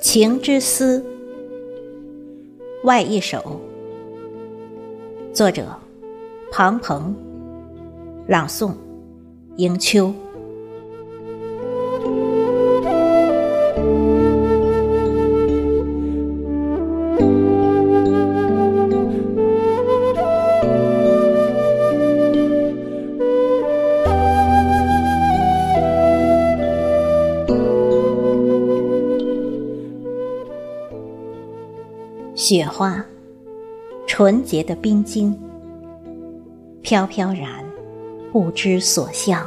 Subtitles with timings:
[0.00, 1.02] 情之思，
[2.84, 3.60] 外一首。
[5.32, 5.64] 作者：
[6.52, 7.14] 庞鹏，
[8.26, 8.72] 朗诵：
[9.56, 10.12] 迎秋。
[32.54, 33.02] 雪花，
[34.06, 35.34] 纯洁的冰晶，
[36.82, 37.64] 飘飘然，
[38.30, 39.46] 不知所向。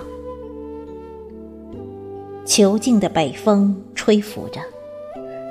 [2.48, 4.59] 遒劲的北风吹拂着，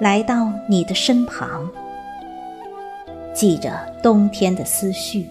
[0.01, 1.71] 来到你的身旁，
[3.33, 3.71] 记着
[4.03, 5.25] 冬天的思绪，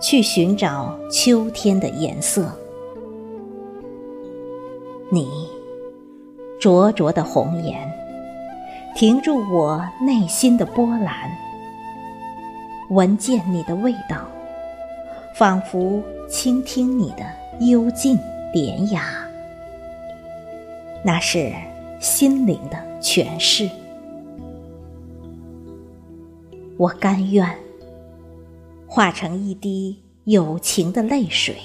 [0.00, 2.56] 去寻找秋天的颜色。
[5.10, 5.28] 你，
[6.60, 8.01] 灼灼的红颜。
[8.94, 11.30] 停住我内心的波澜，
[12.90, 14.28] 闻见你的味道，
[15.34, 17.24] 仿佛倾听你的
[17.60, 18.18] 幽静
[18.52, 19.26] 典雅，
[21.02, 21.52] 那是
[22.00, 23.68] 心灵的诠释。
[26.76, 27.48] 我甘愿
[28.86, 31.56] 化成一滴有情的泪水，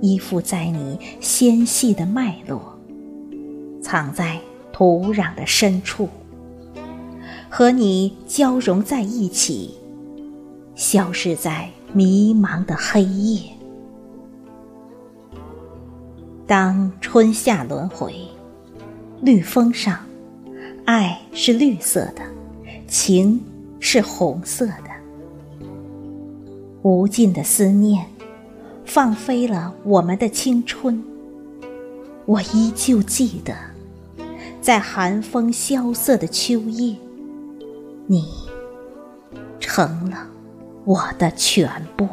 [0.00, 2.60] 依附在你纤细的脉络，
[3.80, 4.40] 藏在。
[4.78, 6.06] 土壤的深处，
[7.48, 9.74] 和你交融在一起，
[10.74, 13.40] 消失在迷茫的黑夜。
[16.46, 18.14] 当春夏轮回，
[19.22, 19.98] 绿风上，
[20.84, 22.20] 爱是绿色的，
[22.86, 23.42] 情
[23.80, 24.90] 是红色的。
[26.82, 28.04] 无尽的思念，
[28.84, 31.02] 放飞了我们的青春。
[32.26, 33.54] 我依旧记得。
[34.66, 36.96] 在寒风萧瑟的秋夜，
[38.08, 38.24] 你
[39.60, 40.26] 成了
[40.84, 42.08] 我的全部。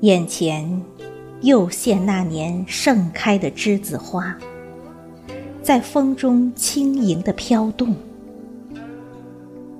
[0.00, 0.82] 眼前
[1.42, 4.36] 又现那年盛开的栀子花，
[5.62, 7.94] 在风中轻盈的飘动。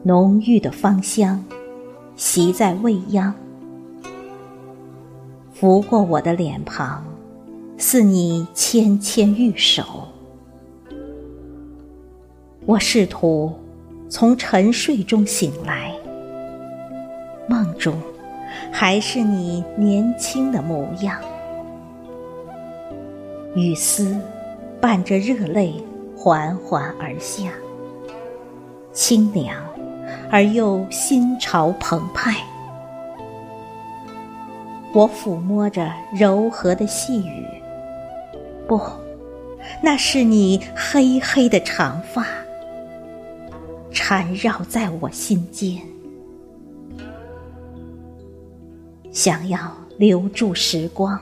[0.04, 1.44] 浓郁的芳香，
[2.16, 3.32] 袭在未央，
[5.54, 7.04] 拂过我的脸庞，
[7.78, 10.08] 似你纤纤玉手。
[12.66, 13.52] 我试图
[14.08, 15.92] 从沉睡中醒来，
[17.46, 17.94] 梦中
[18.72, 21.20] 还是你年轻的模样。
[23.54, 24.16] 雨丝
[24.80, 25.74] 伴着热泪
[26.16, 27.52] 缓缓而下，
[28.92, 29.54] 清凉。
[30.30, 32.36] 而又心潮澎湃，
[34.92, 37.46] 我抚摸着柔和的细雨，
[38.66, 38.80] 不，
[39.82, 42.26] 那是你黑黑的长发，
[43.90, 45.78] 缠绕在我心间。
[49.10, 49.58] 想要
[49.98, 51.20] 留住时光，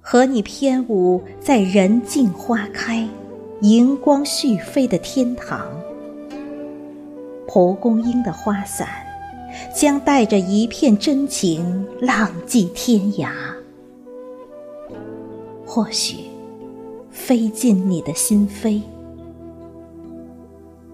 [0.00, 3.08] 和你翩舞在人尽花开、
[3.60, 5.66] 荧光续飞的天堂。
[7.54, 8.88] 蒲公英的花伞，
[9.72, 13.30] 将带着一片真情浪迹天涯。
[15.64, 16.16] 或许，
[17.12, 18.82] 飞进你的心扉，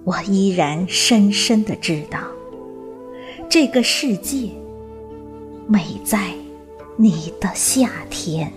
[0.05, 2.19] 我依然深深的知道，
[3.49, 4.51] 这个世界
[5.67, 6.31] 美在
[6.99, 8.53] 你的夏天。